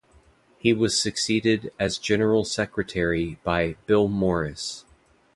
[0.57, 4.83] He was succeeded as general secretary by Bill Morris.